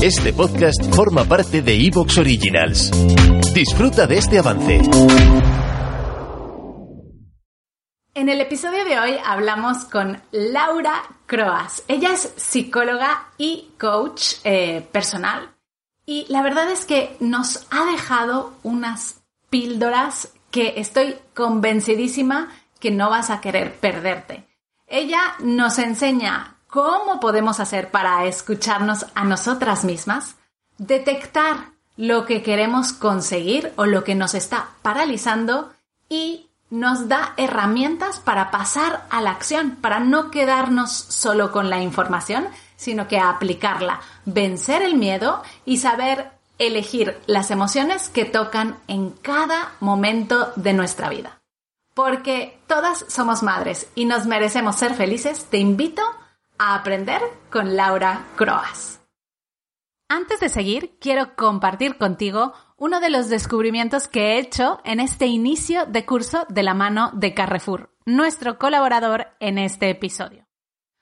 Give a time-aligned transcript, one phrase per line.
[0.00, 2.92] Este podcast forma parte de Evox Originals.
[3.52, 4.80] Disfruta de este avance.
[8.14, 11.82] En el episodio de hoy hablamos con Laura Croas.
[11.88, 15.50] Ella es psicóloga y coach eh, personal.
[16.06, 23.10] Y la verdad es que nos ha dejado unas píldoras que estoy convencidísima que no
[23.10, 24.46] vas a querer perderte.
[24.86, 30.36] Ella nos enseña cómo podemos hacer para escucharnos a nosotras mismas,
[30.76, 35.72] detectar lo que queremos conseguir o lo que nos está paralizando
[36.08, 41.82] y nos da herramientas para pasar a la acción, para no quedarnos solo con la
[41.82, 49.10] información, sino que aplicarla, vencer el miedo y saber elegir las emociones que tocan en
[49.10, 51.40] cada momento de nuestra vida.
[51.94, 56.02] Porque todas somos madres y nos merecemos ser felices, te invito
[56.58, 59.00] aprender con Laura Croas.
[60.08, 65.26] Antes de seguir, quiero compartir contigo uno de los descubrimientos que he hecho en este
[65.26, 70.46] inicio de curso de la mano de Carrefour, nuestro colaborador en este episodio.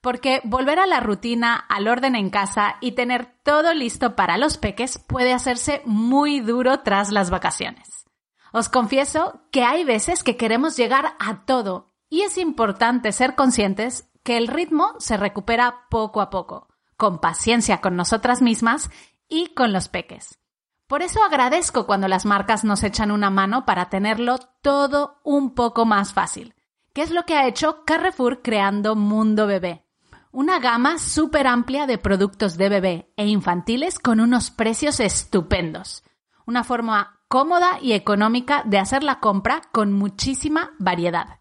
[0.00, 4.58] Porque volver a la rutina, al orden en casa y tener todo listo para los
[4.58, 8.04] peques puede hacerse muy duro tras las vacaciones.
[8.52, 14.07] Os confieso que hay veces que queremos llegar a todo y es importante ser conscientes
[14.22, 18.90] que el ritmo se recupera poco a poco, con paciencia con nosotras mismas
[19.28, 20.38] y con los peques.
[20.86, 25.84] Por eso agradezco cuando las marcas nos echan una mano para tenerlo todo un poco
[25.84, 26.54] más fácil,
[26.94, 29.84] que es lo que ha hecho Carrefour creando Mundo Bebé.
[30.32, 36.04] Una gama súper amplia de productos de bebé e infantiles con unos precios estupendos.
[36.46, 41.38] Una forma cómoda y económica de hacer la compra con muchísima variedad.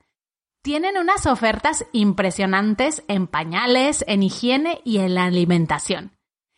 [0.67, 6.11] Tienen unas ofertas impresionantes en pañales, en higiene y en la alimentación.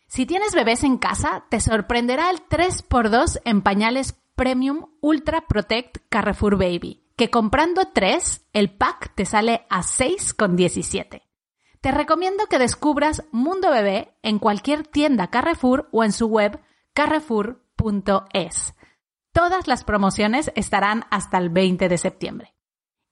[0.08, 6.58] Si tienes bebés en casa, te sorprenderá el 3x2 en pañales Premium Ultra Protect Carrefour
[6.58, 11.22] Baby, que comprando 3, el pack te sale a 6,17.
[11.80, 16.58] Te recomiendo que descubras Mundo Bebé en cualquier tienda Carrefour o en su web
[16.94, 18.74] carrefour.es.
[19.30, 22.54] Todas las promociones estarán hasta el 20 de septiembre.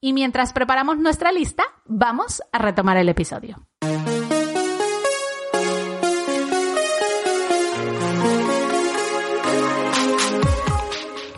[0.01, 3.67] Y mientras preparamos nuestra lista, vamos a retomar el episodio.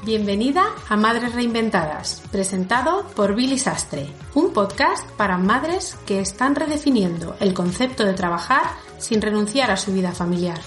[0.04, 7.36] Bienvenida a Madres Reinventadas, presentado por Billy Sastre, un podcast para madres que están redefiniendo
[7.40, 8.64] el concepto de trabajar
[8.98, 10.58] sin renunciar a su vida familiar.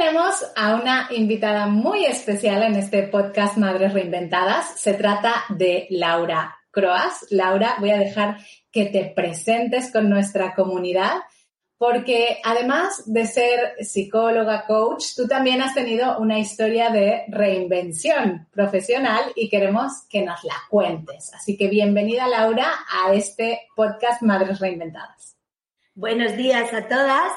[0.00, 4.80] Tenemos a una invitada muy especial en este podcast Madres Reinventadas.
[4.80, 7.26] Se trata de Laura Croas.
[7.28, 8.38] Laura, voy a dejar
[8.72, 11.16] que te presentes con nuestra comunidad
[11.76, 19.20] porque además de ser psicóloga, coach, tú también has tenido una historia de reinvención profesional
[19.36, 21.30] y queremos que nos la cuentes.
[21.34, 25.36] Así que bienvenida Laura a este podcast Madres Reinventadas.
[25.94, 27.30] Buenos días a todas.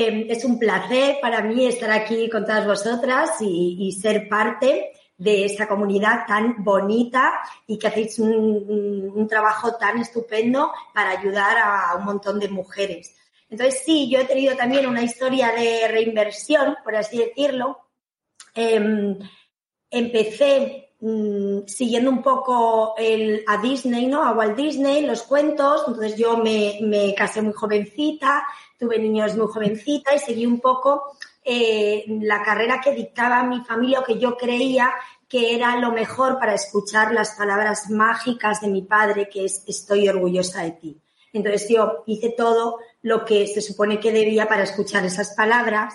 [0.00, 5.44] Em, es un placer para mí estar aquí con todas vosotras y, ser parte de
[5.44, 12.04] esta comunidad tan bonita y que hacéis un, trabajo tan estupendo para ayudar a un
[12.04, 13.16] montón de mujeres.
[13.50, 17.78] Entonces, sí, yo he tenido también una historia de reinversión, por así decirlo.
[18.54, 19.18] Em,
[19.90, 24.22] empecé mm, siguiendo un poco a Disney, ¿no?
[24.22, 25.84] A Walt Disney, los cuentos.
[25.86, 28.44] Entonces yo me, me casé muy jovencita,
[28.78, 34.00] tuve niños muy jovencita y seguí un poco eh, la carrera que dictaba mi familia
[34.00, 34.92] o que yo creía
[35.28, 40.08] que era lo mejor para escuchar las palabras mágicas de mi padre, que es estoy
[40.08, 41.00] orgullosa de ti.
[41.32, 45.94] Entonces yo hice todo lo que se supone que debía para escuchar esas palabras,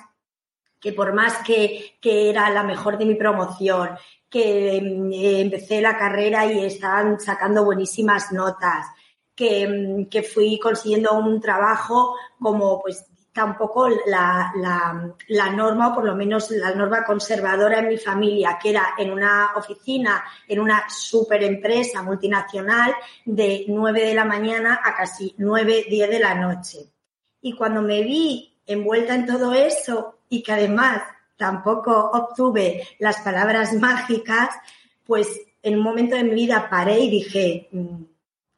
[0.84, 3.92] que por más que, que era la mejor de mi promoción,
[4.30, 8.88] que eh, empecé la carrera y estaban sacando buenísimas notas,
[9.34, 16.04] que, que fui consiguiendo un trabajo como pues tampoco la, la, la, norma, o por
[16.04, 20.84] lo menos la norma conservadora en mi familia, que era en una oficina, en una
[20.90, 22.94] super empresa multinacional,
[23.26, 26.92] de 9 de la mañana a casi 9, 10 de la noche.
[27.42, 31.02] Y cuando me vi envuelta en todo eso y que además
[31.38, 34.50] tampoco obtuve las palabras mágicas,
[35.06, 38.04] pues en un momento de mi vida paré y dije, mm,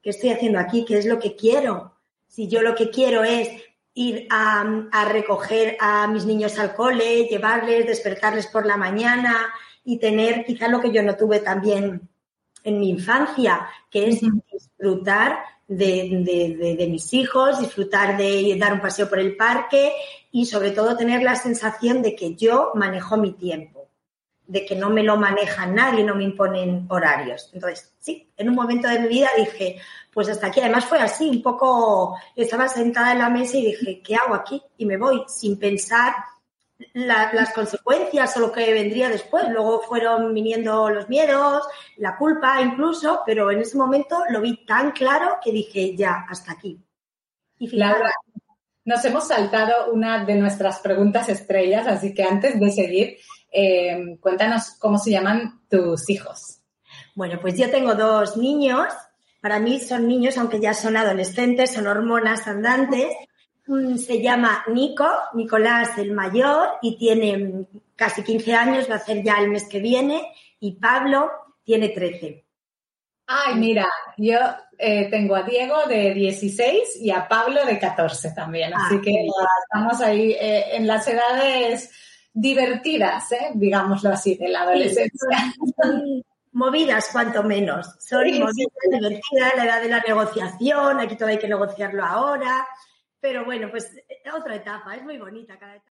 [0.02, 0.86] ¿qué estoy haciendo aquí?
[0.86, 1.94] ¿Qué es lo que quiero?
[2.28, 3.50] Si yo lo que quiero es
[3.94, 4.66] ir a,
[5.10, 9.54] recoger a mis niños al cole, llevarles, despertarles por la mañana
[9.84, 12.10] y tener quizá lo que yo no tuve también
[12.65, 14.21] en mi infancia, que es
[14.51, 19.94] disfrutar de, de, mis hijos, disfrutar de dar un paseo por el parque
[20.31, 23.88] y sobre todo tener la sensación de que yo manejo mi tiempo,
[24.47, 27.50] de que no me lo maneja nadie, no me imponen horarios.
[27.53, 29.77] Entonces, sí, en un momento de mi vida dije,
[30.12, 30.59] pues hasta aquí.
[30.59, 34.62] Además fue así, un poco, estaba sentada en la mesa y dije, ¿qué hago aquí?
[34.77, 36.13] Y me voy sin pensar
[36.94, 39.50] las consecuencias o lo que vendría después.
[39.50, 41.63] Luego fueron viniendo los miedos,
[41.98, 46.54] la culpa incluso, pero en ese momento lo vi tan claro que dije, ya, hasta
[46.54, 46.80] aquí.
[47.60, 48.12] Y Laura,
[48.83, 53.18] nos hemos saltado una de nuestras preguntas estrellas, así que antes de seguir,
[53.51, 56.60] eh, cuéntanos cómo se llaman tus hijos.
[57.16, 58.94] Bueno, pues yo tengo dos niños.
[59.42, 63.07] Para mí son niños, aunque ya son adolescentes, son hormonas andantes.
[63.67, 69.23] Mm, se llama Nico, Nicolás el mayor, y tiene casi 15 años, va a ser
[69.23, 71.31] ya el mes que viene, y Pablo
[71.63, 72.45] tiene 13.
[73.27, 74.38] Ay, mira, yo
[74.77, 79.12] eh, tengo a Diego de 16 y a Pablo de 14 también, ah, así que
[79.63, 81.89] estamos ahí eh, en las edades
[82.31, 83.51] divertidas, ¿eh?
[83.56, 85.53] digámoslo así, de la adolescencia.
[86.51, 87.95] movidas cuanto menos.
[88.00, 88.53] Son movidas
[88.89, 92.65] divertidas, la edad de la negociación, aquí todo hay que negociarlo ahora.
[93.19, 95.95] Pero bueno, pues eh, otra etapa, es muy bonita cada etapa.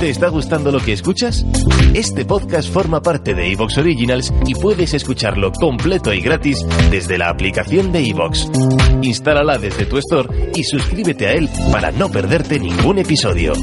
[0.00, 1.44] ¿Te está gustando lo que escuchas?
[1.92, 7.30] Este podcast forma parte de Evox Originals y puedes escucharlo completo y gratis desde la
[7.30, 8.48] aplicación de Evox.
[9.02, 13.54] Instálala desde tu store y suscríbete a él para no perderte ningún episodio.